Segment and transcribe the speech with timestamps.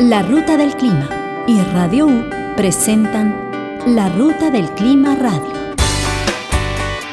[0.00, 1.08] La Ruta del Clima
[1.46, 3.34] y Radio U presentan
[3.86, 5.74] La Ruta del Clima Radio.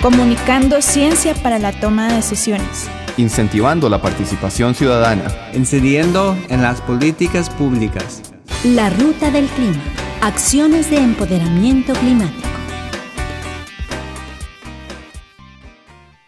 [0.01, 2.89] Comunicando ciencia para la toma de decisiones.
[3.15, 5.23] Incentivando la participación ciudadana.
[5.53, 8.21] Incidiendo en las políticas públicas.
[8.65, 9.81] La Ruta del Clima.
[10.21, 12.49] Acciones de empoderamiento climático.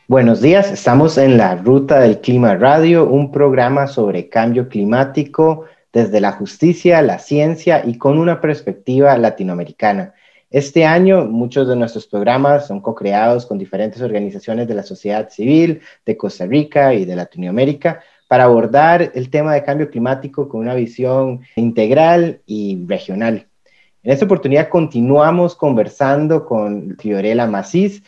[0.08, 5.66] Buenos días, estamos en la Ruta del Clima Radio, un programa sobre cambio climático
[5.96, 10.14] desde la justicia, la ciencia y con una perspectiva latinoamericana.
[10.50, 15.80] Este año muchos de nuestros programas son co-creados con diferentes organizaciones de la sociedad civil
[16.06, 20.76] de Costa Rica y de Latinoamérica para abordar el tema de cambio climático con una
[20.76, 23.48] visión integral y regional.
[24.04, 28.04] En esta oportunidad continuamos conversando con Fiorella Macís,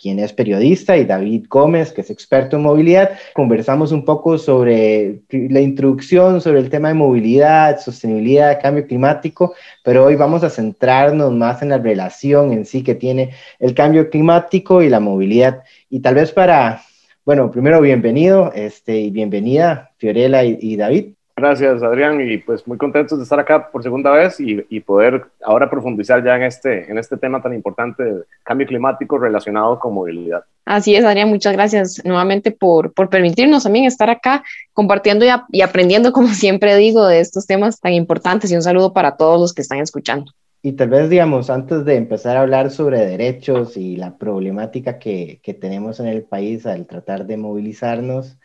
[0.00, 3.10] quien es periodista, y David Gómez, que es experto en movilidad.
[3.34, 10.04] Conversamos un poco sobre la introducción, sobre el tema de movilidad, sostenibilidad, cambio climático, pero
[10.04, 14.82] hoy vamos a centrarnos más en la relación en sí que tiene el cambio climático
[14.82, 15.62] y la movilidad.
[15.90, 16.82] Y tal vez para,
[17.24, 21.12] bueno, primero bienvenido este, y bienvenida, Fiorella y David.
[21.40, 25.24] Gracias, Adrián, y pues muy contentos de estar acá por segunda vez y, y, poder
[25.42, 29.94] ahora profundizar ya en este, en este tema tan importante del cambio climático relacionado con
[29.94, 30.44] movilidad.
[30.66, 35.62] Así es, Adrián, muchas gracias nuevamente por, por permitirnos también estar acá compartiendo y, y
[35.62, 39.54] aprendiendo, como siempre digo, de estos temas tan importantes y un saludo para todos los
[39.54, 40.32] que están escuchando.
[40.60, 45.40] Y tal vez, digamos, antes de empezar a hablar sobre derechos y la problemática que,
[45.42, 48.36] que tenemos en el país al tratar de movilizarnos,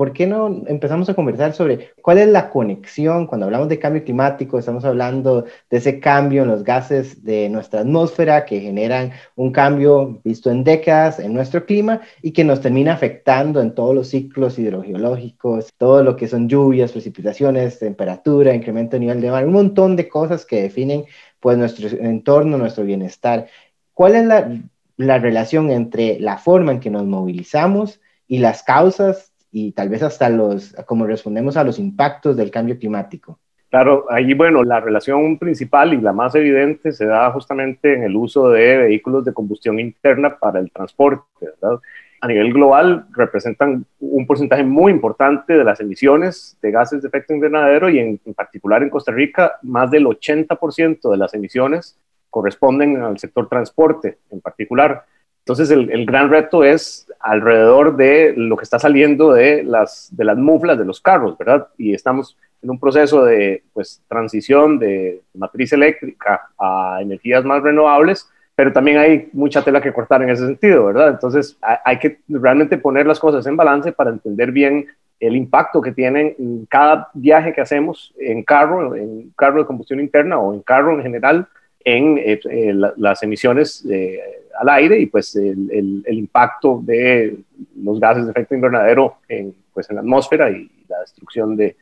[0.00, 4.02] ¿por qué no empezamos a conversar sobre cuál es la conexión cuando hablamos de cambio
[4.02, 4.58] climático?
[4.58, 10.18] Estamos hablando de ese cambio en los gases de nuestra atmósfera que generan un cambio
[10.24, 14.58] visto en décadas en nuestro clima y que nos termina afectando en todos los ciclos
[14.58, 19.96] hidrogeológicos, todo lo que son lluvias, precipitaciones, temperatura, incremento de nivel de mar, un montón
[19.96, 21.04] de cosas que definen
[21.40, 23.48] pues nuestro entorno, nuestro bienestar.
[23.92, 24.62] ¿Cuál es la,
[24.96, 30.02] la relación entre la forma en que nos movilizamos y las causas y tal vez
[30.02, 33.38] hasta los, como respondemos a los impactos del cambio climático.
[33.70, 38.16] Claro, ahí, bueno, la relación principal y la más evidente se da justamente en el
[38.16, 41.78] uso de vehículos de combustión interna para el transporte, ¿verdad?
[42.20, 47.32] A nivel global representan un porcentaje muy importante de las emisiones de gases de efecto
[47.32, 51.96] invernadero y en, en particular en Costa Rica más del 80% de las emisiones
[52.28, 55.04] corresponden al sector transporte en particular.
[55.40, 60.24] Entonces, el, el, gran reto es alrededor de lo que está saliendo de las, de
[60.24, 61.68] las muflas de los carros, ¿verdad?
[61.76, 68.28] Y estamos en un proceso de pues, transición de matriz eléctrica a energías más renovables,
[68.54, 71.08] pero también hay mucha tela que cortar en ese sentido, ¿verdad?
[71.08, 74.86] Entonces, hay, que realmente poner las cosas en balance para entender bien
[75.18, 80.00] el impacto que tienen en cada viaje que hacemos en carro, en carro de combustión
[80.00, 81.46] interna o en carro en general,
[81.84, 84.20] en eh, eh, la, las emisiones eh,
[84.58, 87.38] al aire y pues el, el, el, impacto de
[87.82, 91.76] los gases de efecto invernadero en, pues, en la atmósfera y la destrucción de,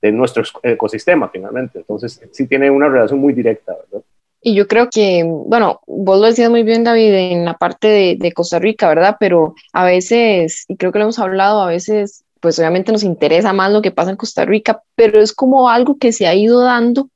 [0.00, 1.80] de nuestro ecosistema finalmente.
[1.80, 4.04] Entonces sí tiene una relación muy directa, ¿verdad?
[4.44, 8.16] Y yo creo que, bueno, vos lo decías muy bien, David, en la parte de,
[8.18, 9.16] de, Costa Rica, ¿verdad?
[9.20, 13.52] Pero a veces, y creo que lo hemos hablado, a veces, pues obviamente nos interesa
[13.52, 16.60] más lo que pasa en Costa Rica, pero es como algo que se ha ido
[16.60, 17.08] dando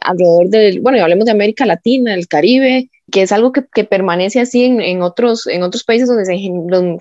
[0.00, 3.84] alrededor del, bueno, y hablemos de América Latina, el Caribe, que es algo que, que
[3.84, 6.38] permanece así en, en, otros, en otros países donde, se,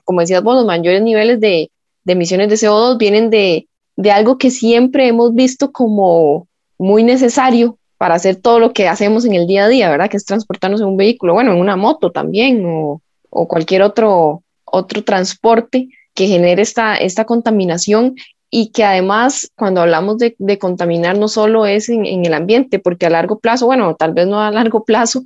[0.03, 1.71] como decías vos, los mayores niveles de,
[2.03, 7.77] de emisiones de CO2 vienen de, de algo que siempre hemos visto como muy necesario
[7.97, 10.09] para hacer todo lo que hacemos en el día a día, ¿verdad?
[10.09, 14.43] Que es transportarnos en un vehículo, bueno, en una moto también, o, o cualquier otro,
[14.65, 18.15] otro transporte que genere esta, esta contaminación
[18.55, 22.77] y que además cuando hablamos de, de contaminar no solo es en, en, el ambiente,
[22.77, 25.23] porque a largo plazo, bueno, tal vez no a largo plazo,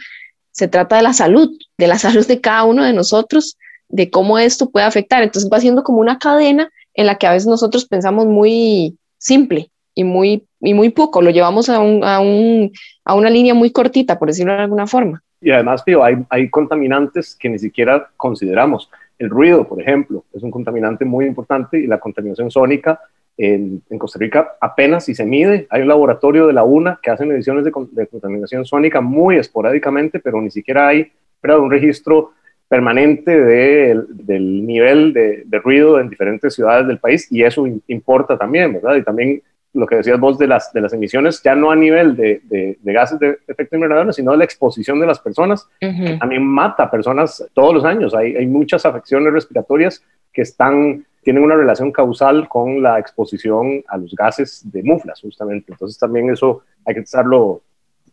[0.51, 3.57] se trata de la salud, de la salud de cada uno de nosotros,
[3.89, 5.23] de cómo esto puede afectar.
[5.23, 9.71] Entonces va siendo como una cadena en la que a veces nosotros pensamos muy simple
[9.93, 12.71] y muy, y muy poco, lo llevamos a, un, a, un,
[13.03, 15.21] a una línea muy cortita, por decirlo de alguna forma.
[15.41, 18.89] Y además, tío, hay, hay contaminantes que ni siquiera consideramos.
[19.19, 23.01] El ruido, por ejemplo, es un contaminante muy importante y la contaminación sónica
[23.37, 25.67] en, en, Costa Rica apenas si se mide.
[25.69, 30.19] Hay un laboratorio de la UNA que hace mediciones de, de contaminación sónica muy esporádicamente,
[30.19, 31.11] pero ni siquiera hay
[31.41, 31.59] ¿verdad?
[31.59, 32.31] un registro
[32.67, 38.37] permanente de, del nivel de, de, ruido en diferentes ciudades del país y eso importa
[38.37, 38.95] también, ¿verdad?
[38.95, 39.41] Y también
[39.73, 42.93] lo que decías vos de las, de las emisiones, ya no a nivel de, de,
[42.93, 46.19] gases de efecto invernadero, sino de la exposición de las personas, uh -huh.
[46.19, 48.13] también mata a personas todos los años.
[48.15, 50.03] Hay, hay muchas afecciones respiratorias
[50.33, 55.73] que están tienen una relación causal con la exposición a los gases de muflas, justamente.
[55.73, 57.63] Entonces también eso hay que estarlo,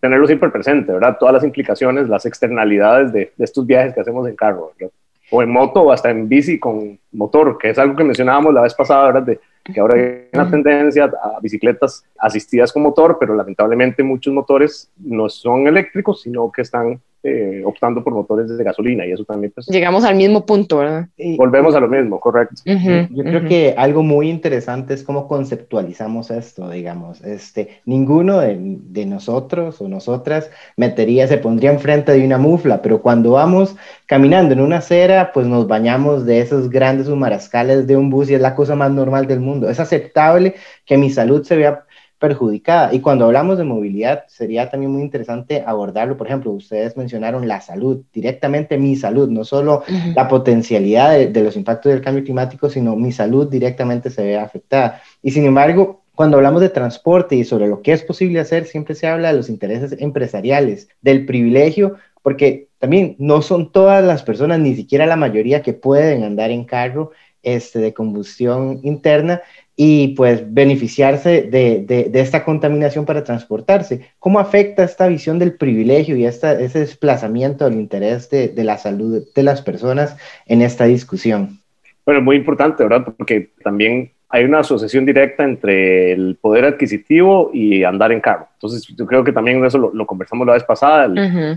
[0.00, 1.16] tenerlo siempre presente, ¿verdad?
[1.16, 4.92] Todas las implicaciones, las externalidades de, de estos viajes que hacemos en carro, ¿verdad?
[5.30, 8.62] o en moto o hasta en bici con motor, que es algo que mencionábamos la
[8.62, 9.22] vez pasada, ¿verdad?
[9.22, 14.90] De que ahora hay una tendencia a bicicletas asistidas con motor, pero lamentablemente muchos motores
[14.96, 19.50] no son eléctricos, sino que están eh, optando por motores de gasolina y eso también
[19.54, 21.08] pues, Llegamos al mismo punto, ¿verdad?
[21.38, 22.56] Volvemos a lo mismo, correcto.
[22.66, 27.22] Yo creo que algo muy interesante es cómo conceptualizamos esto, digamos.
[27.24, 33.00] Este, ninguno de, de, nosotros o nosotras metería, se pondría enfrente de una mufla, pero
[33.00, 33.74] cuando vamos
[34.04, 38.34] caminando en una acera, pues nos bañamos de esos grandes humarascales de un bus y
[38.34, 39.70] es la cosa más normal del mundo.
[39.70, 41.84] Es aceptable que mi salud se vea
[42.24, 42.94] perjudicada.
[42.94, 46.16] Y cuando hablamos de movilidad, sería también muy interesante abordarlo.
[46.16, 49.82] Por ejemplo, ustedes mencionaron la salud, directamente mi salud, no solo
[50.14, 55.02] la potencialidad de, los impactos del cambio climático, sino mi salud directamente se ve afectada.
[55.22, 58.94] Y sin embargo, cuando hablamos de transporte y sobre lo que es posible hacer, siempre
[58.94, 64.60] se habla de los intereses empresariales, del privilegio, porque también no son todas las personas,
[64.60, 67.10] ni siquiera la mayoría, que pueden andar en carro
[67.42, 69.42] este, de combustión interna
[69.76, 74.08] y pues beneficiarse de, de, esta contaminación para transportarse.
[74.20, 78.78] ¿Cómo afecta esta visión del privilegio y esta, ese desplazamiento del interés de, de, la
[78.78, 80.16] salud de las personas
[80.46, 81.58] en esta discusión?
[82.06, 83.04] Bueno, muy importante, ¿verdad?
[83.16, 88.48] Porque también hay una asociación directa entre el poder adquisitivo y andar en carro.
[88.54, 91.08] Entonces, yo creo que también eso lo, conversamos la vez pasada,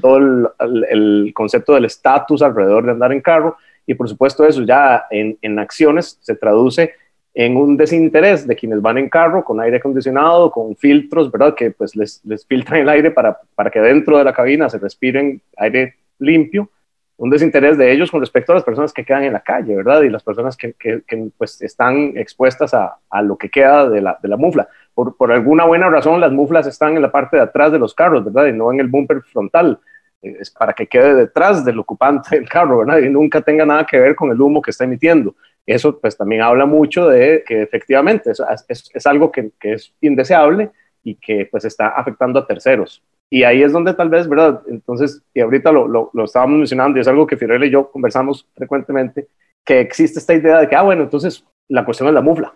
[0.02, 0.48] todo el,
[0.90, 5.38] el, concepto del estatus alrededor de andar en carro y por supuesto eso ya en,
[5.42, 6.92] en acciones se traduce
[7.40, 11.54] en un desinterés de quienes van en carro con aire acondicionado, con filtros, ¿verdad?
[11.54, 14.80] Que pues les, les filtran el aire para, para que dentro de la cabina se
[14.80, 16.72] respiren aire limpio,
[17.16, 20.02] un desinterés de ellos con respecto a las personas que quedan en la calle, ¿verdad?
[20.02, 21.04] Y las personas que, que,
[21.38, 24.68] pues están expuestas a, a, lo que queda de la, de la mufla.
[24.96, 27.94] Por, por, alguna buena razón, las muflas están en la parte de atrás de los
[27.94, 28.48] carros, ¿verdad?
[28.48, 29.80] Y no en el bumper frontal.
[30.24, 32.98] Es para que quede detrás del ocupante del carro, ¿verdad?
[32.98, 35.36] Y nunca tenga nada que ver con el humo que está emitiendo
[35.68, 39.94] eso pues también habla mucho de que efectivamente es, es, es algo que, que, es
[40.02, 40.72] indeseable
[41.04, 43.04] y que pues está afectando a terceros.
[43.30, 44.62] Y ahí es donde tal vez, ¿verdad?
[44.70, 47.92] Entonces, y ahorita lo, lo, lo estábamos mencionando y es algo que Fiorella y yo
[47.92, 49.28] conversamos frecuentemente,
[49.66, 52.54] que existe esta idea de que, ah, bueno, entonces la cuestión es la mufla.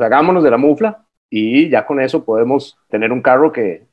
[0.00, 3.88] hagámonos de la mufla y ya con eso podemos tener un carro que,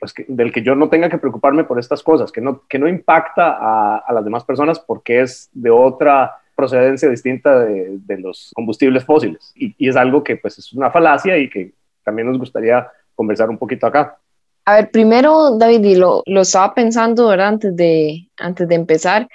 [0.00, 2.78] pues, que, del que yo no tenga que preocuparme por estas cosas, que no, que
[2.78, 8.50] no impacta a, a las demás personas porque es de otra procedencia distinta de, los
[8.54, 9.52] combustibles fósiles.
[9.54, 11.72] Y, es algo que pues es una falacia y que
[12.02, 14.18] también nos gustaría conversar un poquito acá.
[14.64, 17.30] A ver, primero, David, y lo, lo estaba pensando.
[17.30, 19.28] Antes, de, antes de empezar.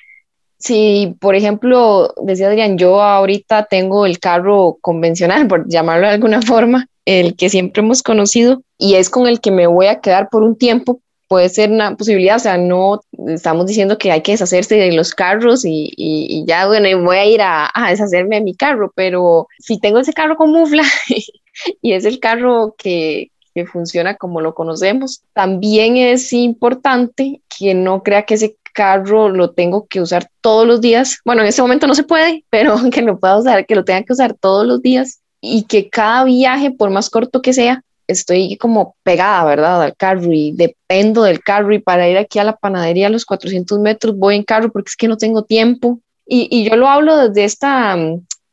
[0.57, 6.41] Si, por ejemplo, decía Adrián, yo ahorita tengo el carro convencional, por llamarlo de alguna
[6.41, 10.29] forma, el que siempre hemos conocido, y es con el que me voy a quedar
[10.29, 11.00] por un tiempo,
[11.31, 15.15] puede ser una posibilidad, o sea, no estamos diciendo que hay que deshacerse de los
[15.15, 19.47] carros y, y, ya, bueno, voy a ir a, a, deshacerme de mi carro, pero
[19.57, 20.83] si tengo ese carro con mufla
[21.81, 28.03] y es el carro que, que funciona como lo conocemos, también es importante que no
[28.03, 31.19] crea que ese carro lo tengo que usar todos los días.
[31.23, 34.03] Bueno, en ese momento no se puede, pero que lo pueda usar, que lo tenga
[34.03, 38.57] que usar todos los días y que cada viaje, por más corto que sea, estoy
[38.57, 39.81] como pegada, ¿verdad?
[39.81, 43.25] Al carro y dependo del carro y para ir aquí a la panadería a los
[43.25, 46.00] 400 metros voy en carro porque es que no tengo tiempo.
[46.25, 47.98] Y, yo lo hablo desde esta,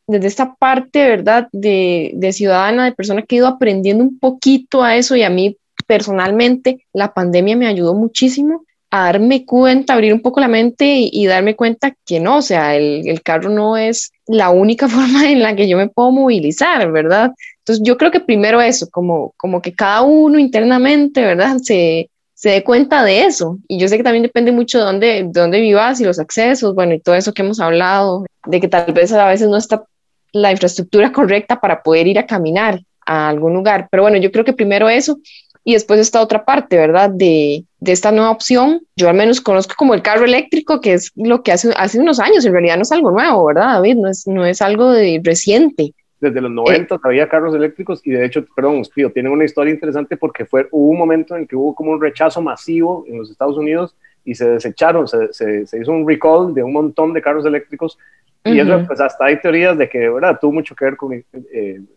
[0.07, 1.49] desde esta parte, ¿verdad?
[1.52, 5.57] De, ciudadana, de persona que he ido aprendiendo un poquito a eso y a mí
[5.87, 11.11] personalmente la pandemia me ayudó muchísimo a darme cuenta, abrir un poco la mente y,
[11.12, 15.31] y darme cuenta que no, o sea, el, el, carro no es la única forma
[15.31, 17.33] en la que yo me puedo movilizar, ¿verdad?
[17.68, 21.58] Entonces yo creo que primero eso, como, como que cada uno internamente, ¿verdad?
[21.58, 23.58] Se, se dé cuenta de eso.
[23.68, 26.75] Y yo sé que también depende mucho de dónde, de dónde vivas y los accesos,
[26.75, 29.84] bueno, y todo eso que hemos hablado, de que tal vez a veces no está
[30.32, 33.88] la infraestructura correcta para poder ir a caminar a algún lugar.
[33.90, 35.18] Pero bueno, yo creo que primero eso
[35.62, 37.10] y después esta otra parte, ¿verdad?
[37.10, 38.80] De, de, esta nueva opción.
[38.96, 42.18] Yo al menos conozco como el carro eléctrico, que es lo que hace, hace unos
[42.18, 43.96] años, en realidad no es algo nuevo, ¿verdad, David?
[43.96, 48.25] No es, no es algo reciente desde los 90 eh, había carros eléctricos y de
[48.25, 51.75] hecho, perdón, Spío, tienen una historia interesante porque fue, hubo un momento en que hubo
[51.75, 55.92] como un rechazo masivo en los Estados Unidos y se desecharon, se, se, se hizo
[55.92, 57.98] un recall de un montón de carros eléctricos
[58.44, 60.38] y eso, pues hasta hay teorías de que, ¿verdad?
[60.40, 61.25] Tuvo mucho que ver con, eh,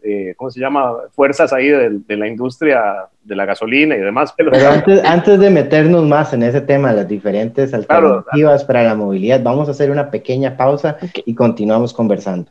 [0.04, 0.94] eh, ¿cómo se llama?
[1.12, 4.34] Fuerzas ahí de, de, la industria de la gasolina y demás.
[4.36, 8.84] Pero, pero antes, antes, de meternos más en ese tema, las diferentes alternativas claro, para
[8.84, 11.24] la movilidad, vamos a hacer una pequeña pausa okay.
[11.26, 12.50] y continuamos conversando.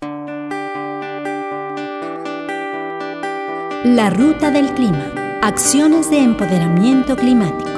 [3.84, 5.38] La Ruta del Clima.
[5.40, 7.70] Acciones de empoderamiento climático.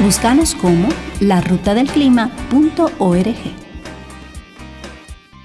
[0.00, 0.88] Búscanos como
[1.20, 3.61] larutadelclima.org.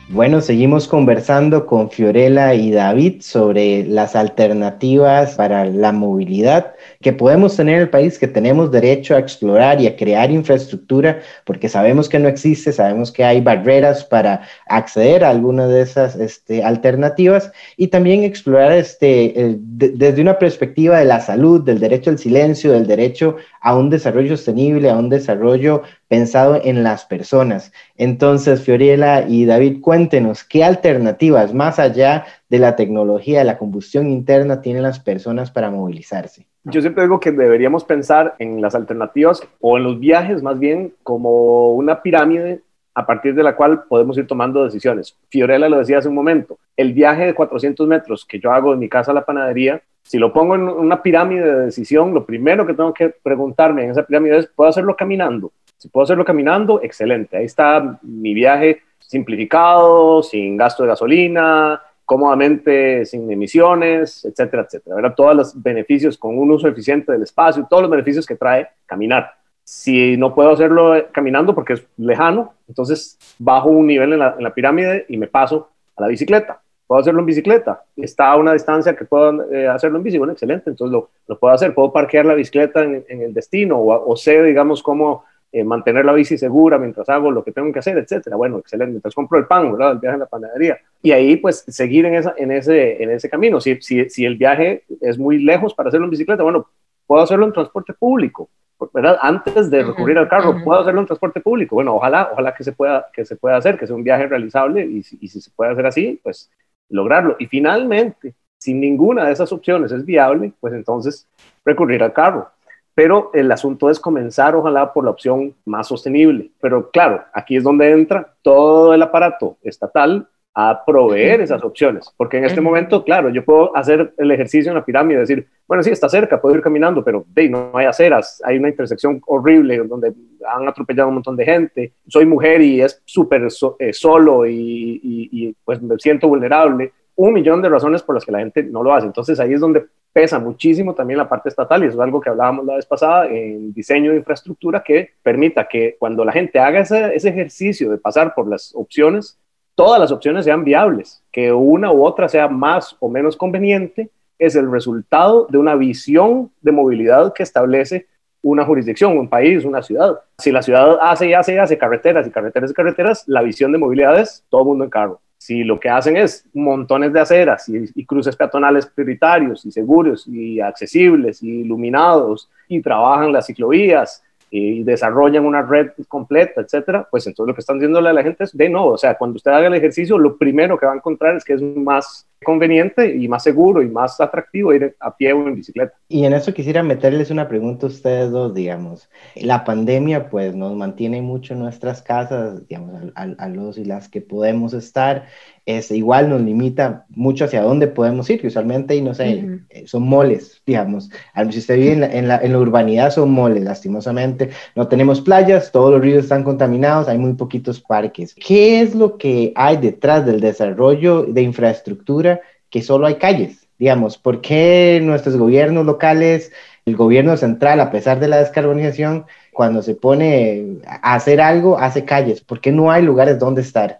[0.10, 7.58] Bueno, seguimos conversando con Fiorella y David sobre las alternativas para la movilidad que podemos
[7.58, 12.08] tener en el país, que tenemos derecho a explorar y a crear infraestructura, porque sabemos
[12.08, 17.52] que no existe, sabemos que hay barreras para acceder a alguna de esas este, alternativas
[17.76, 22.88] y también explorar este, desde una perspectiva de la salud, del derecho al silencio, del
[22.88, 27.74] derecho a un desarrollo sostenible, a un desarrollo pensado en las personas.
[27.96, 34.10] Entonces, Fiorella y David, cuéntenos qué alternativas más allá de la tecnología de la combustión
[34.10, 36.46] interna tienen las personas para movilizarse.
[36.64, 40.94] Yo siempre digo que deberíamos pensar en las alternativas o en los viajes más bien
[41.04, 42.62] como una pirámide
[42.94, 45.16] a partir de la cual podemos ir tomando decisiones.
[45.30, 48.78] Fiorella lo decía hace un momento, el viaje de 400 metros que yo hago de
[48.78, 52.66] mi casa a la panadería, si lo pongo en una pirámide de decisión, lo primero
[52.66, 55.52] que tengo que preguntarme en esa pirámide es, ¿puedo hacerlo caminando?
[55.77, 57.38] Si puedo hacerlo caminando, excelente.
[57.38, 64.96] Ahí está mi viaje simplificado, sin gasto de gasolina, cómodamente sin emisiones, etcétera, etcétera.
[64.96, 68.69] Ver Todos los beneficios con un uso eficiente del espacio, todos los beneficios que trae
[68.86, 69.34] caminar.
[69.63, 75.05] Si no puedo hacerlo caminando porque es lejano, entonces bajo un nivel en la, pirámide
[75.10, 76.62] y me paso a la bicicleta.
[76.88, 77.84] Puedo hacerlo en bicicleta.
[77.98, 80.17] Está a una distancia que puedo eh, hacerlo en bici.
[80.17, 80.69] Bueno, excelente.
[80.69, 81.74] Entonces lo, lo, puedo hacer.
[81.74, 85.25] Puedo parquear la bicicleta en, el destino o, o sé, digamos, cómo
[85.58, 88.36] eh, mantener la bici segura mientras hago lo que tengo que hacer, etcétera.
[88.36, 88.92] Bueno, excelente.
[88.92, 89.94] Mientras compro el pan, ¿verdad?
[89.94, 90.78] El viaje en la panadería.
[91.02, 93.60] Y ahí, pues, seguir en, esa, en, ese, en ese camino.
[93.60, 96.68] Si, si, si el viaje es muy lejos para hacerlo en bicicleta, bueno,
[97.08, 98.50] puedo hacerlo en transporte público,
[98.94, 99.18] ¿verdad?
[99.22, 101.76] Antes de recurrir al carro, puedo hacerlo en transporte público.
[101.76, 104.86] Bueno, ojalá, ojalá que se pueda, que se pueda hacer, que sea un viaje realizable
[104.86, 106.52] y, y si se puede hacer así, pues
[106.90, 107.36] lograrlo.
[107.40, 111.28] Y finalmente, si ninguna de esas opciones es viable, pues entonces
[111.66, 112.50] recurrir al carro
[112.98, 116.50] pero el asunto es comenzar, ojalá, por la opción más sostenible.
[116.60, 122.39] Pero claro, aquí es donde entra todo el aparato estatal a proveer esas opciones, porque
[122.39, 125.92] en este momento, claro, yo puedo hacer el ejercicio en la pirámide, decir, bueno, sí,
[125.92, 130.16] está cerca, puedo ir caminando, pero hey, no hay aceras, hay una intersección horrible donde
[130.51, 135.56] han atropellado un montón de gente, soy mujer y es súper eh, solo y, y
[135.63, 138.94] pues me siento vulnerable, un millón de razones por las que la gente no lo
[138.94, 139.08] hace.
[139.08, 139.86] Entonces ahí es donde
[140.18, 143.28] pesa muchísimo también la parte estatal y eso es algo que hablábamos la vez pasada
[143.28, 148.00] en diseño de infraestructura que permita que cuando la gente haga ese, ese ejercicio de
[148.00, 149.38] pasar por las opciones,
[149.76, 154.10] todas las opciones sean viables, que una u otra sea más o menos conveniente,
[154.40, 158.08] es el resultado de una visión de movilidad que establece
[158.42, 160.20] una jurisdicción, un país, una ciudad.
[160.40, 163.72] Si la ciudad hace y hace y hace carreteras y carreteras y carreteras, la visión
[163.72, 165.22] de movilidad es todo mundo en carro.
[165.48, 170.60] Si lo que hacen es montones de aceras y, cruces peatonales prioritarios y seguros y
[170.60, 177.50] accesibles y iluminados y trabajan las ciclovías y desarrollan una red completa, etcétera, pues entonces
[177.50, 179.68] lo que están diciéndole a la gente es de no, o sea, cuando usted haga
[179.68, 183.44] el ejercicio, lo primero que va a encontrar es que es más conveniente y más
[183.44, 185.94] seguro y más atractivo ir a pie o en bicicleta.
[186.08, 189.10] Y en eso quisiera meterles una pregunta a ustedes dos, digamos.
[189.36, 194.22] La pandemia pues nos mantiene mucho en nuestras casas, digamos, a, los y las que
[194.22, 195.25] podemos estar,
[195.68, 199.84] es, igual nos limita mucho hacia dónde podemos ir, que usualmente, y no sé, eh,
[199.86, 201.10] son moles, digamos.
[201.52, 204.50] Si usted vive en la, en, la, en la urbanidad, son moles, lastimosamente.
[204.76, 208.34] No tenemos playas, todos los ríos están contaminados, hay muy poquitos parques.
[208.34, 213.68] ¿Qué es lo que hay detrás del desarrollo de infraestructura que solo hay calles?
[213.78, 216.54] Digamos, ¿por qué nuestros gobiernos locales,
[216.86, 222.06] el gobierno central, a pesar de la descarbonización, cuando se pone a hacer algo, hace
[222.06, 222.40] calles?
[222.40, 224.00] ¿Por qué no hay lugares donde estar?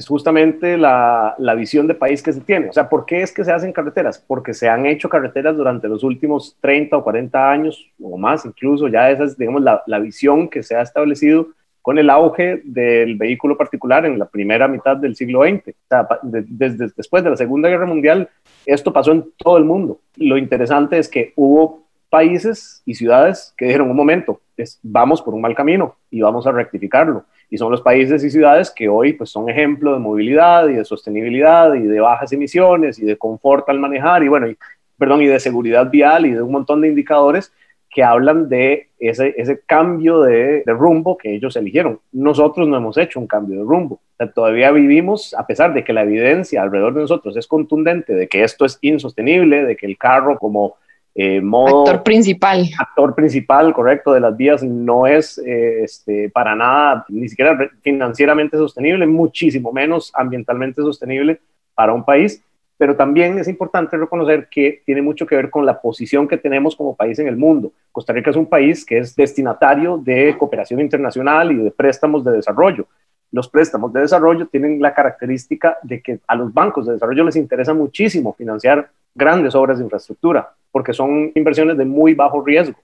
[0.00, 2.70] Es justamente la, la, visión de país que se tiene.
[2.70, 4.18] O sea, ¿por qué es que se hacen carreteras?
[4.18, 8.88] Porque se han hecho carreteras durante los últimos 30 o 40 años o más, incluso
[8.88, 11.48] ya esa es, digamos, la, la visión que se ha establecido
[11.82, 15.74] con el auge del vehículo particular en la primera mitad del siglo XX.
[16.22, 18.28] Desde, después de la Segunda Guerra Mundial,
[18.64, 20.00] esto pasó en todo el mundo.
[20.16, 25.34] Lo interesante es que hubo países y ciudades que dijeron un momento, es, vamos por
[25.34, 29.12] un mal camino y vamos a rectificarlo y son los países y ciudades que hoy
[29.12, 33.68] pues, son ejemplo de movilidad y de sostenibilidad y de bajas emisiones y de confort
[33.68, 34.56] al manejar y bueno, y,
[34.96, 37.52] perdón, y de seguridad vial y de un montón de indicadores
[37.92, 41.98] que hablan de ese, ese cambio de, de, rumbo que ellos eligieron.
[42.12, 43.98] Nosotros no hemos hecho un cambio de rumbo.
[44.32, 48.44] todavía vivimos, a pesar de que la evidencia alrededor de nosotros es contundente de que
[48.44, 50.76] esto es insostenible, de que el carro como
[51.14, 52.68] eh, modo, actor principal.
[52.78, 58.56] Actor principal, correcto, de las vías no es eh, este, para nada, ni siquiera financieramente
[58.56, 61.40] sostenible, muchísimo menos ambientalmente sostenible
[61.74, 62.42] para un país.
[62.78, 66.74] pero también es importante reconocer que tiene mucho que ver con la posición que tenemos
[66.74, 67.72] como país en el mundo.
[67.92, 72.32] Costa Rica es un país que es destinatario de cooperación internacional y de préstamos de
[72.32, 72.86] desarrollo.
[73.32, 77.36] Los préstamos de desarrollo tienen la característica de que a los bancos de desarrollo les
[77.36, 82.78] interesa muchísimo financiar grandes obras de infraestructura, porque son inversiones de muy bajo riesgo.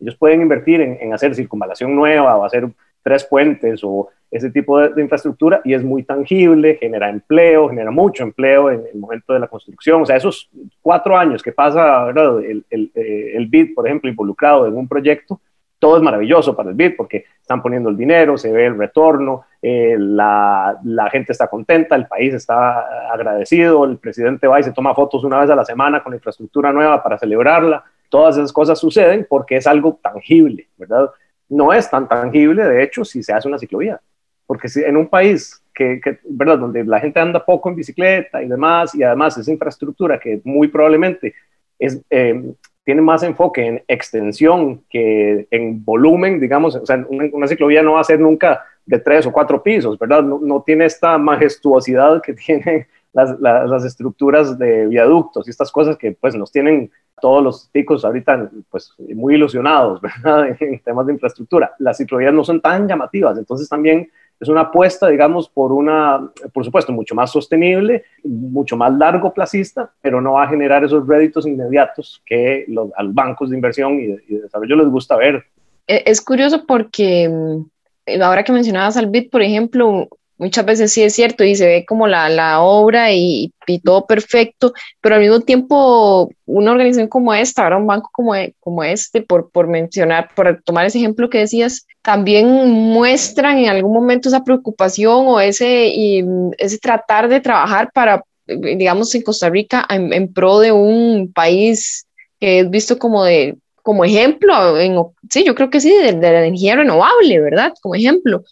[0.00, 2.68] Ellos pueden invertir en, hacer circunvalación nueva o hacer
[3.02, 8.22] tres puentes o ese tipo de, infraestructura y es muy tangible, genera empleo, genera mucho
[8.22, 10.02] empleo en el momento de la construcción.
[10.02, 10.48] O sea, esos
[10.80, 15.40] cuatro años que pasa El, el, eh, el BID, por ejemplo, involucrado en un proyecto,
[15.82, 19.46] todo es maravilloso para el BID porque están poniendo el dinero, se ve el retorno,
[19.60, 24.70] eh, la, la, gente está contenta, el país está agradecido, el presidente va y se
[24.70, 27.82] toma fotos una vez a la semana con infraestructura nueva para celebrarla.
[28.08, 31.10] Todas esas cosas suceden porque es algo tangible, ¿verdad?
[31.48, 34.00] No es tan tangible, de hecho, si se hace una ciclovía
[34.46, 36.58] porque si en un país que, ¿verdad?
[36.58, 40.68] donde la gente anda poco en bicicleta y demás, y además es infraestructura que muy
[40.68, 41.34] probablemente
[41.78, 47.82] es, eh, tiene más enfoque en extensión que en volumen, digamos, o sea, una, ciclovía
[47.82, 50.22] no va a ser nunca de tres o cuatro pisos, ¿verdad?
[50.22, 56.34] No, tiene esta majestuosidad que tienen las, estructuras de viaductos y estas cosas que pues
[56.34, 60.00] nos tienen todos los ticos ahorita pues muy ilusionados.
[60.58, 61.74] En temas de infraestructura.
[61.78, 64.10] Las ciclovías no son tan llamativas, entonces también
[64.42, 69.92] es una apuesta, digamos, por una, por supuesto, mucho más sostenible, mucho más largo placista,
[70.00, 74.00] pero no va a generar esos réditos inmediatos que los, a los bancos de inversión
[74.00, 75.44] y de, desarrollo les gusta ver.
[75.86, 80.08] E, es curioso porque mm, ahora que mencionabas al BID, por ejemplo,
[80.42, 84.06] muchas veces sí es cierto y se ve como la, la obra y, y, todo
[84.06, 88.82] perfecto, pero al mismo tiempo una organización como esta, ahora un banco como, e, como
[88.82, 94.28] este, por, por mencionar, por tomar ese ejemplo que decías, también muestran en algún momento
[94.28, 96.24] esa preocupación o ese, y,
[96.58, 102.04] ese tratar de trabajar para, digamos, en Costa Rica en, pro de un país
[102.40, 104.96] que es visto como de como ejemplo, en,
[105.28, 107.72] sí, yo creo que sí, de, de la energía renovable, ¿verdad?
[107.80, 108.44] Como ejemplo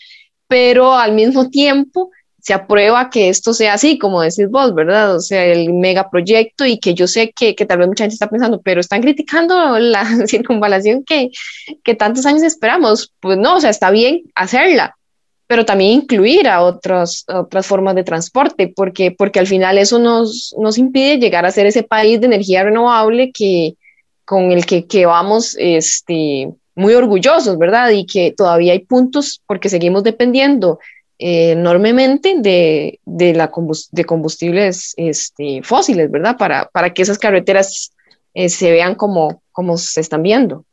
[0.50, 2.10] pero al mismo tiempo
[2.40, 5.14] se aprueba que esto sea así, como decís vos, ¿verdad?
[5.14, 8.28] O sea, el megaproyecto y que yo sé que, que, tal vez mucha gente está
[8.28, 11.30] pensando, pero están criticando la circunvalación que,
[11.84, 13.12] que tantos años esperamos.
[13.20, 14.96] Pues no, o sea, está bien hacerla,
[15.46, 20.52] pero también incluir a otras otras formas de transporte, porque, porque al final eso nos,
[20.58, 23.74] nos impide llegar a ser ese país de energía renovable que,
[24.24, 26.48] con el que, que vamos este,
[26.80, 27.90] muy orgullosos, ¿verdad?
[27.90, 30.78] Y que todavía hay puntos porque seguimos dependiendo
[31.18, 33.50] eh, enormemente de, de, la
[33.92, 36.36] de combustibles este, fósiles, ¿verdad?
[36.38, 37.92] Para, para que esas carreteras
[38.32, 40.64] eh, se vean como, como se están viendo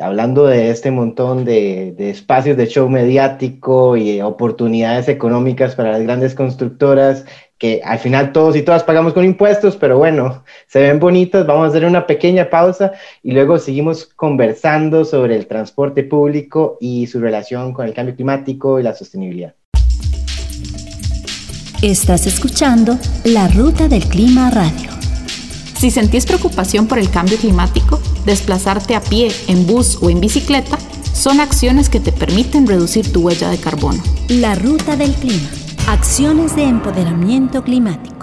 [0.00, 6.02] hablando de este montón de, de, espacios de show mediático y oportunidades económicas para las
[6.02, 7.24] grandes constructoras,
[7.58, 11.66] que al final todos y todas pagamos con impuestos, pero bueno, se ven bonitas, vamos
[11.66, 17.20] a hacer una pequeña pausa y luego seguimos conversando sobre el transporte público y su
[17.20, 19.54] relación con el cambio climático y la sostenibilidad.
[21.82, 24.97] Estás escuchando La Ruta del Clima Radio.
[25.78, 30.76] Si sentís preocupación por el cambio climático, desplazarte a pie, en bus o en bicicleta
[31.12, 34.02] son acciones que te permiten reducir tu huella de carbono.
[34.28, 35.48] La Ruta del Clima
[35.86, 38.17] Acciones de empoderamiento climático.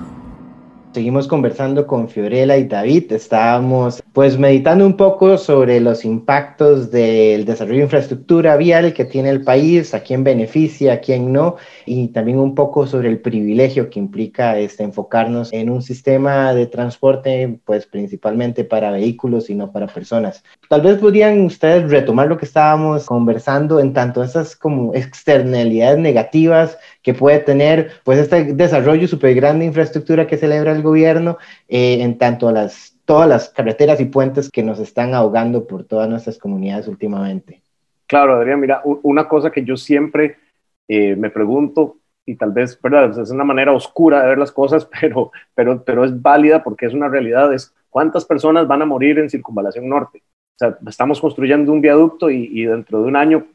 [0.96, 3.12] Seguimos conversando con Fiorella y David.
[3.12, 9.30] Estábamos pues meditando un poco sobre los impactos del desarrollo de infraestructura vial que tiene
[9.30, 13.90] el país, a quién beneficia, a quién no, y también un poco sobre el privilegio
[13.90, 19.74] que implica este, enfocarnos en un sistema de transporte pues principalmente para vehículos y no
[19.74, 20.46] para personas.
[20.70, 26.78] Tal vez podrían ustedes retomar lo que estábamos conversando en tanto esas como externalidades negativas
[27.06, 31.38] que puede tener pues este desarrollo súper grande de infraestructura que celebra el gobierno
[31.70, 35.84] eh, en tanto a las todas las carreteras y puentes que nos están ahogando por
[35.84, 37.62] todas nuestras comunidades últimamente.
[38.08, 40.38] Claro, Adrián, mira, una cosa que yo siempre
[40.88, 43.20] eh, me pregunto, y tal vez, ¿verdad?
[43.20, 46.94] Es una manera oscura de ver las cosas, pero, pero, pero es válida porque es
[46.96, 50.24] una realidad, es cuántas personas van a morir en Circunvalación Norte.
[50.56, 53.46] O sea, estamos construyendo un viaducto y, y dentro de un año,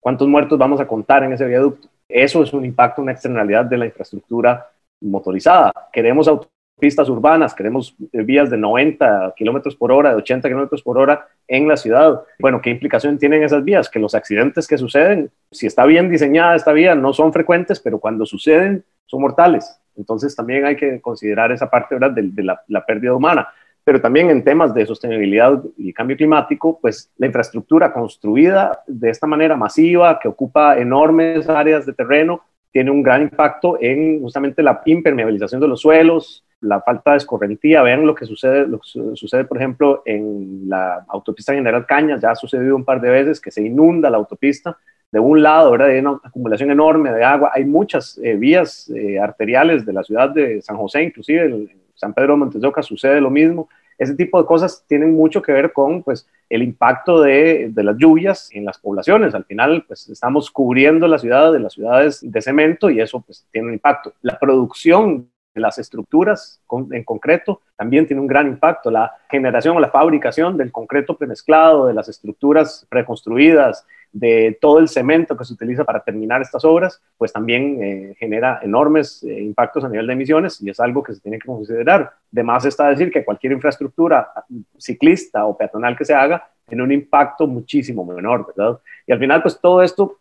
[0.00, 1.88] ¿cuántos muertos vamos a contar en ese viaducto?
[2.14, 5.72] Eso es un impacto, una externalidad de la infraestructura motorizada.
[5.92, 6.30] Queremos
[6.78, 11.26] pistas urbanas, queremos eh, vías de 90 kilómetros por hora, de 80 kilómetros por hora
[11.48, 12.22] en la ciudad.
[12.38, 13.90] Bueno, ¿qué implicación tienen esas vías?
[13.90, 17.98] Que los accidentes que suceden, si está bien diseñada esta vía, no son frecuentes, pero
[17.98, 19.76] cuando suceden son mortales.
[19.96, 22.12] Entonces también hay que considerar esa parte ¿verdad?
[22.12, 23.48] de, la pérdida humana.
[23.84, 29.26] Pero también en temas de sostenibilidad y cambio climático, pues la infraestructura construida de esta
[29.26, 32.42] manera masiva, que ocupa enormes áreas de terreno,
[32.72, 37.82] tiene un gran impacto en justamente la impermeabilización de los suelos, la falta de escorrentía.
[37.82, 42.32] Vean lo que sucede, lo que sucede, por ejemplo, en la autopista General Cañas, ya
[42.32, 44.76] ha sucedido un par de veces que se inunda la autopista
[45.12, 45.90] de un lado, ¿verdad?
[45.90, 47.52] Hay una acumulación enorme de agua.
[47.54, 52.14] Hay muchas eh, vías eh, arteriales de la ciudad de San José, inclusive en San
[52.14, 53.68] Pedro de Montes de Oca sucede lo mismo.
[53.96, 57.96] Ese tipo de cosas tienen mucho que ver con pues, el impacto de, de, las
[57.96, 59.34] lluvias en las poblaciones.
[59.34, 63.46] Al final, pues, estamos cubriendo la ciudad de las ciudades de cemento y eso pues,
[63.52, 64.12] tiene un impacto.
[64.22, 68.90] La producción de las estructuras en concreto también tiene un gran impacto.
[68.90, 74.88] La generación o la fabricación del concreto premezclado, de las estructuras preconstruidas, de todo el
[74.88, 79.84] cemento que se utiliza para terminar estas obras, pues también eh, genera enormes eh, impactos
[79.84, 82.12] a nivel de emisiones y es algo que se tiene que considerar.
[82.30, 84.32] De más está decir que cualquier infraestructura
[84.78, 88.78] ciclista o peatonal que se haga tiene un impacto muchísimo menor, ¿verdad?
[89.04, 90.18] Y al final, pues todo esto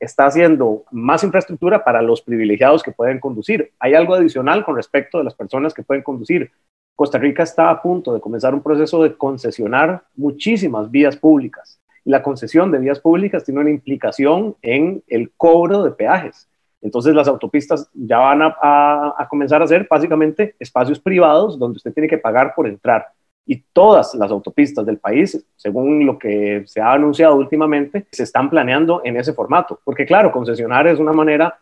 [0.00, 3.72] está haciendo más infraestructura para los privilegiados que pueden conducir.
[3.78, 6.50] Hay algo adicional con respecto de las personas que pueden conducir.
[6.96, 11.78] Costa Rica está a punto de comenzar un proceso de concesionar muchísimas vías públicas.
[12.06, 16.48] La concesión de vías públicas tiene una implicación en el cobro de peajes.
[16.80, 22.08] Entonces las autopistas ya van a comenzar a ser básicamente espacios privados donde usted tiene
[22.08, 23.06] que pagar por entrar
[23.46, 28.50] y todas las autopistas del país, según lo que se ha anunciado últimamente, se están
[28.50, 29.80] planeando en ese formato.
[29.84, 31.56] Porque claro, concesionar es una manera,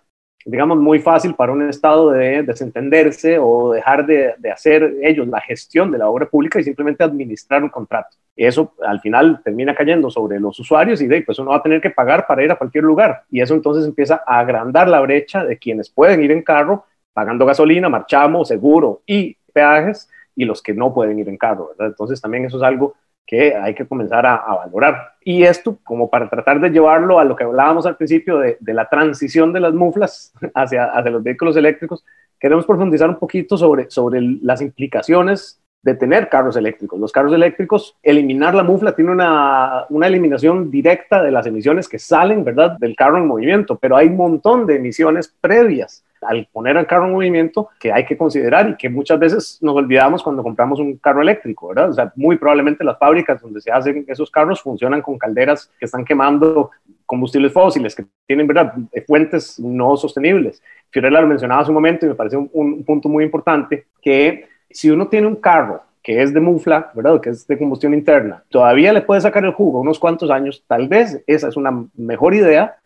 [0.45, 5.91] digamos, muy fácil para un Estado de desentenderse o dejar de, hacer ellos la gestión
[5.91, 8.17] de la obra pública y simplemente administrar un contrato.
[8.37, 11.81] Eso al final termina cayendo sobre los usuarios y de pues uno va a tener
[11.81, 13.23] que pagar para ir a cualquier lugar.
[13.31, 17.47] Y eso entonces empieza a agrandar la brecha de quienes pueden ir en carro pagando
[17.47, 21.71] gasolina, marchamo, seguro y peajes y los que no pueden ir en carro.
[21.79, 22.95] Entonces también eso es algo
[23.27, 25.15] que hay que comenzar a, valorar.
[25.23, 28.89] Y esto, como para tratar de llevarlo a lo que hablábamos al principio de, la
[28.89, 32.05] transición de las muflas hacia, hacia los vehículos eléctricos,
[32.39, 36.99] queremos profundizar un poquito sobre, sobre las implicaciones de tener carros eléctricos.
[36.99, 41.99] Los carros eléctricos, eliminar la mufla tiene una, una, eliminación directa de las emisiones que
[41.99, 46.77] salen, ¿verdad?, del carro en movimiento, pero hay un montón de emisiones previas al poner
[46.77, 50.43] el carro en movimiento que hay que considerar y que muchas veces nos olvidamos cuando
[50.43, 51.91] compramos un carro eléctrico, ¿verdad?
[51.91, 55.85] O sea, muy probablemente las fábricas donde se hacen esos carros funcionan con calderas que
[55.85, 56.71] están quemando
[57.07, 58.75] combustibles fósiles, que tienen, ¿verdad?,
[59.07, 60.63] fuentes no sostenibles.
[60.91, 64.47] Fiorella lo mencionaba hace un momento y me parece un, un punto muy importante que
[64.71, 67.21] si uno tiene un carro que es de mufla, ¿verdad?
[67.21, 70.87] Que es de combustión interna, todavía le puede sacar el jugo unos cuantos años, tal
[70.87, 72.77] vez esa es una mejor idea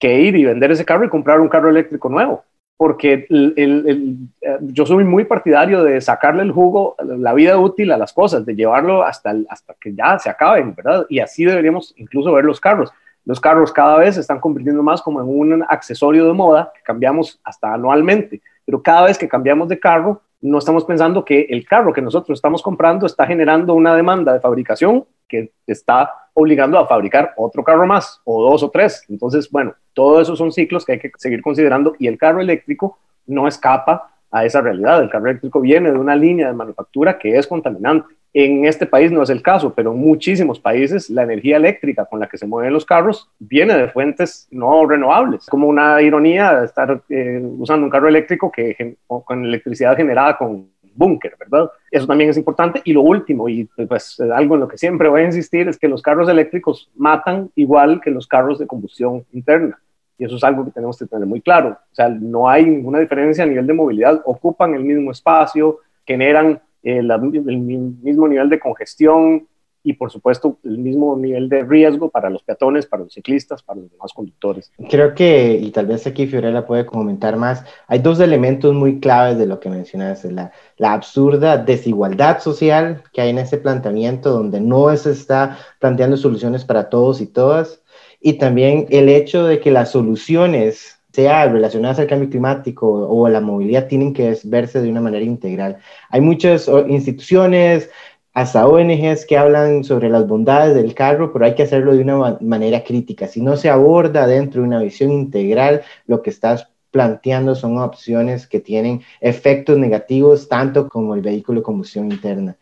[0.00, 2.42] que ir y vender ese carro y comprar un carro eléctrico nuevo.
[2.76, 4.16] Porque eh,
[4.62, 8.54] yo soy muy partidario de sacarle el jugo, la vida útil a las cosas, de
[8.56, 11.06] llevarlo hasta, hasta que ya se acaben, ¿verdad?
[11.08, 12.90] Y así deberíamos incluso ver los carros.
[13.24, 16.82] Los carros cada vez se están convirtiendo más como en un accesorio de moda que
[16.82, 21.66] cambiamos hasta anualmente, pero cada vez que cambiamos de carro, no estamos pensando que el
[21.66, 26.86] carro que nosotros estamos comprando está generando una demanda de fabricación que está obligando a
[26.86, 29.04] fabricar otro carro más o dos o tres.
[29.08, 32.98] Entonces, bueno, todos esos son ciclos que hay que seguir considerando y el carro eléctrico
[33.26, 35.00] no escapa a esa realidad.
[35.00, 38.12] El carro eléctrico viene de una línea de manufactura que es contaminante.
[38.32, 42.18] En este país no es el caso, pero en muchísimos países la energía eléctrica con
[42.18, 45.46] la que se mueven los carros viene de fuentes no renovables.
[45.46, 51.34] Como una ironía estar eh, usando un carro eléctrico que, con electricidad generada con búnker,
[51.38, 51.70] ¿verdad?
[51.90, 52.80] Eso también es importante.
[52.84, 55.88] Y lo último, y pues algo en lo que siempre voy a insistir, es que
[55.88, 59.78] los carros eléctricos matan igual que los carros de combustión interna.
[60.18, 61.70] Y eso es algo que tenemos que tener muy claro.
[61.70, 64.22] O sea, no hay ninguna diferencia a nivel de movilidad.
[64.24, 69.48] Ocupan el mismo espacio, generan el, mismo nivel de congestión
[69.84, 73.80] y por supuesto el mismo nivel de riesgo para los peatones, para los ciclistas, para
[73.80, 74.72] los demás conductores.
[74.90, 79.38] Creo que, y tal vez aquí Fiorella puede comentar más, hay dos elementos muy claves
[79.38, 84.60] de lo que mencionas, la, la absurda desigualdad social que hay en ese planteamiento donde
[84.60, 87.82] no se está planteando soluciones para todos y todas,
[88.20, 93.30] y también el hecho de que las soluciones sea relacionadas al cambio climático o a
[93.30, 95.76] la movilidad, tienen que verse de una manera integral.
[96.10, 97.88] Hay muchas instituciones,
[98.34, 102.36] hasta ONGs que hablan sobre las bondades del carro, pero hay que hacerlo de una
[102.40, 103.28] manera crítica.
[103.28, 108.46] Si no se aborda dentro de una visión integral, lo que estás planteando son opciones
[108.46, 112.56] que tienen efectos negativos tanto como el vehículo de combustión interna.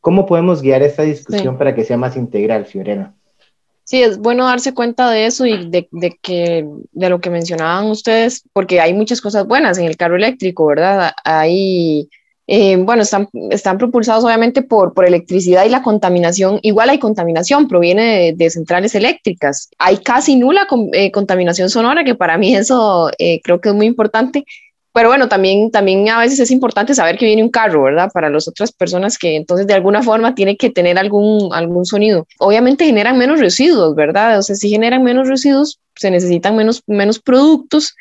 [0.00, 3.12] ¿Cómo podemos guiar esta discusión para que sea más integral, Fiorena?
[3.82, 5.88] Sí, es bueno darse cuenta de eso y de,
[6.22, 10.66] que, de lo que mencionaban ustedes, porque hay muchas cosas buenas en el carro eléctrico,
[10.66, 11.12] ¿verdad?
[11.24, 12.08] Hay,
[12.48, 17.66] eh, bueno, están, están propulsados obviamente por, por electricidad y la contaminación, igual hay contaminación,
[17.66, 19.68] proviene de, centrales eléctricas.
[19.78, 23.86] Hay casi nula eh, contaminación sonora, que para mí eso eh, creo que es muy
[23.86, 24.44] importante,
[24.92, 28.10] pero bueno, también, también a veces es importante saber que viene un carro, ¿verdad?
[28.14, 32.26] Para las otras personas que entonces de alguna forma tiene que tener algún, algún sonido.
[32.38, 34.38] Obviamente generan menos residuos, ¿verdad?
[34.38, 37.94] O sea, si generan menos residuos, se necesitan menos, menos productos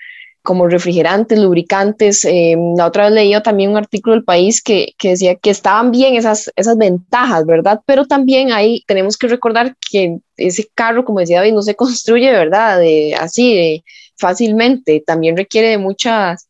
[0.45, 2.23] como refrigerantes, lubricantes.
[2.23, 5.91] Eh, la otra vez leía también un artículo del país que, que, decía que estaban
[5.91, 7.81] bien esas, esas ventajas, ¿verdad?
[7.85, 12.31] Pero también ahí tenemos que recordar que ese carro, como decía David, no se construye,
[12.31, 12.79] ¿verdad?
[12.79, 13.83] De, así, de,
[14.15, 15.03] fácilmente.
[15.05, 16.47] También requiere de muchas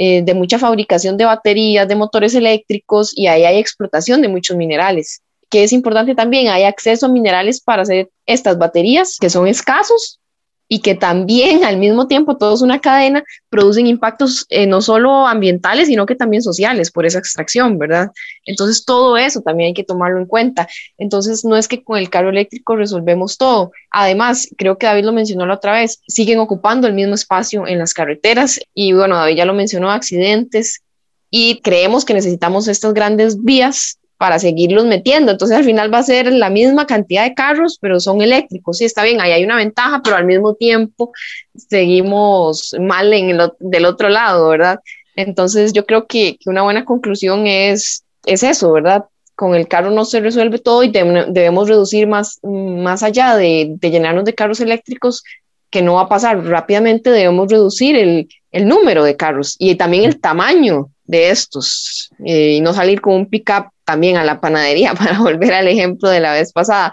[0.00, 4.56] eh, de mucha fabricación de baterías, de motores eléctricos y ahí hay explotación de muchos
[4.56, 5.22] minerales.
[5.50, 10.20] Que es importante también, hay acceso a minerales para hacer estas baterías que son escasos
[10.68, 15.88] y que también al mismo tiempo, todos una cadena, producen impactos eh, no solo ambientales,
[15.88, 18.10] sino que también sociales por esa extracción, ¿verdad?
[18.44, 20.68] Entonces, todo eso también hay que tomarlo en cuenta.
[20.98, 23.72] Entonces, no es que con el carro eléctrico resolvemos todo.
[23.90, 27.78] Además, creo que David lo mencionó la otra vez, siguen ocupando el mismo espacio en
[27.78, 30.82] las carreteras y bueno, David ya lo mencionó, accidentes.
[31.30, 35.32] Y creemos que necesitamos estas grandes vías para seguirlos metiendo.
[35.32, 38.78] Entonces al final va a ser la misma cantidad de carros, pero son eléctricos.
[38.78, 41.12] Sí, está bien, ahí hay una ventaja, pero al mismo tiempo
[41.54, 44.80] seguimos mal en el, del otro lado, ¿verdad?
[45.16, 49.04] Entonces yo creo que, que una buena conclusión es, es eso, ¿verdad?
[49.36, 53.90] Con el carro no se resuelve todo y debemos reducir más, más allá de, de,
[53.90, 55.22] llenarnos de carros eléctricos,
[55.70, 60.04] que no va a pasar rápidamente, debemos reducir el, el número de carros y también
[60.04, 64.92] el tamaño de estos eh, y no salir con un pickup también a la panadería
[64.98, 66.92] para volver al ejemplo de la vez pasada.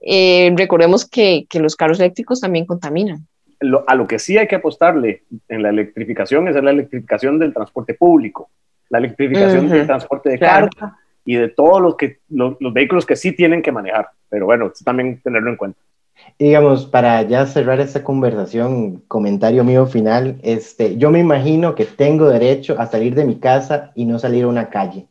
[0.00, 3.26] Eh, recordemos que, que, los carros eléctricos también contaminan.
[3.58, 7.52] Lo, a lo que sí hay que apostarle en la electrificación es la electrificación del
[7.52, 8.50] transporte público,
[8.90, 9.72] la electrificación uh -huh.
[9.72, 10.68] del transporte de claro.
[10.78, 14.08] carga y de todos los, que, los, los vehículos que sí tienen que manejar.
[14.28, 15.80] Pero bueno, también tenerlo en cuenta
[16.38, 22.28] digamos, para ya cerrar esta conversación, comentario mío final, este, yo me imagino que tengo
[22.28, 25.06] derecho a salir de mi casa y no salir a una calle,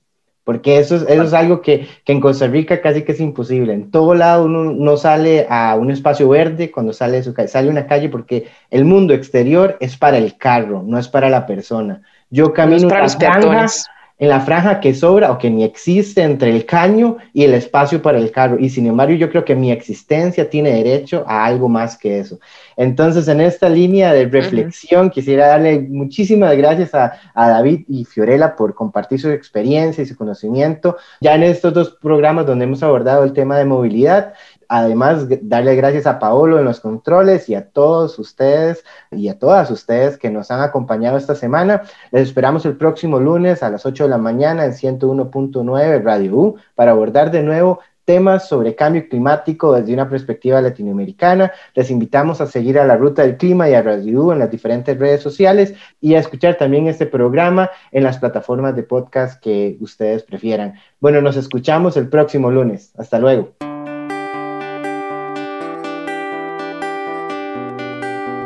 [0.46, 3.74] porque eso es, eso es algo que, que en Costa Rica casi que es imposible.
[3.74, 7.50] En todo lado uno no sale a un espacio verde cuando sale de su calle,
[7.50, 11.30] sale a una calle porque el mundo exterior es para el carro, no es para
[11.30, 12.04] la persona.
[12.30, 13.86] Yo camino no para los
[14.18, 18.02] en la franja que sobra o que ni existe entre el caño y el espacio
[18.02, 18.58] para el carro.
[18.58, 22.40] Y sin embargo, yo creo que mi existencia tiene derecho a algo más que eso.
[22.78, 25.12] Entonces, en esta línea de reflexión, uh -huh.
[25.12, 30.16] quisiera darle muchísimas gracias a, a, David y Fiorella por compartir su experiencia y su
[30.16, 30.98] conocimiento.
[31.20, 34.34] Ya en estos dos programas donde hemos abordado el tema de movilidad,
[34.70, 39.72] Además, darle gracias a Paolo en los controles y a todos ustedes y a todas
[39.72, 41.84] ustedes que nos han acompañado esta semana.
[42.12, 46.56] Les esperamos el próximo lunes a las 8 de la mañana en 101.9 Radio U
[46.76, 51.52] para abordar de nuevo temas sobre cambio climático desde una perspectiva latinoamericana.
[51.74, 54.52] Les invitamos a seguir a la Ruta del Clima y a Radio U en las
[54.52, 59.78] diferentes redes sociales y a escuchar también este programa en las plataformas de podcast que
[59.82, 60.76] ustedes prefieran.
[61.00, 62.94] Bueno, nos escuchamos el próximo lunes.
[62.98, 63.65] Hasta luego.